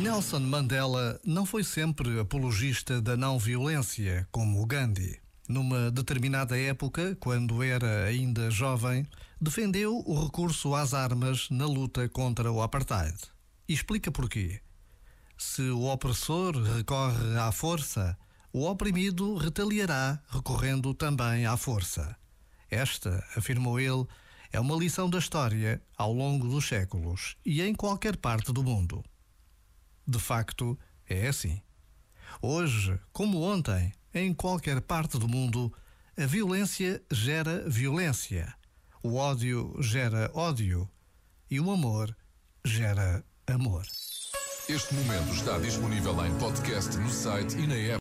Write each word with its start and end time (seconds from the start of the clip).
Nelson 0.00 0.40
Mandela 0.40 1.20
não 1.24 1.46
foi 1.46 1.64
sempre 1.64 2.18
apologista 2.20 3.00
da 3.00 3.16
não-violência, 3.16 4.26
como 4.30 4.64
Gandhi. 4.66 5.18
Numa 5.48 5.90
determinada 5.90 6.58
época, 6.58 7.16
quando 7.20 7.62
era 7.62 8.04
ainda 8.04 8.50
jovem, 8.50 9.06
defendeu 9.40 10.02
o 10.06 10.22
recurso 10.22 10.74
às 10.74 10.94
armas 10.94 11.48
na 11.50 11.66
luta 11.66 12.08
contra 12.08 12.50
o 12.50 12.60
apartheid. 12.60 13.16
E 13.68 13.72
explica 13.72 14.10
porquê. 14.10 14.60
Se 15.38 15.62
o 15.62 15.84
opressor 15.84 16.56
recorre 16.62 17.38
à 17.38 17.50
força, 17.52 18.16
o 18.52 18.68
oprimido 18.68 19.36
retaliará 19.36 20.20
recorrendo 20.28 20.92
também 20.94 21.46
à 21.46 21.56
força. 21.56 22.16
Esta, 22.70 23.24
afirmou 23.36 23.78
ele, 23.78 24.06
é 24.52 24.60
uma 24.60 24.76
lição 24.76 25.08
da 25.08 25.18
história 25.18 25.82
ao 25.96 26.12
longo 26.12 26.48
dos 26.48 26.66
séculos 26.66 27.36
e 27.44 27.62
em 27.62 27.74
qualquer 27.74 28.16
parte 28.16 28.52
do 28.52 28.62
mundo. 28.62 29.04
De 30.06 30.18
facto, 30.18 30.78
é 31.08 31.28
assim. 31.28 31.60
Hoje, 32.42 32.98
como 33.12 33.42
ontem, 33.42 33.92
em 34.12 34.34
qualquer 34.34 34.80
parte 34.80 35.18
do 35.18 35.28
mundo, 35.28 35.72
a 36.16 36.26
violência 36.26 37.02
gera 37.10 37.68
violência, 37.68 38.54
o 39.02 39.16
ódio 39.16 39.74
gera 39.80 40.30
ódio 40.34 40.88
e 41.50 41.58
o 41.60 41.70
amor 41.70 42.16
gera 42.64 43.24
amor. 43.46 43.86
Este 44.68 44.94
momento 44.94 45.34
está 45.34 45.58
disponível 45.58 46.24
em 46.24 46.38
podcast 46.38 46.96
no 46.96 47.10
site 47.10 47.54
e 47.58 47.66
na 47.66 47.74
app. 47.74 47.92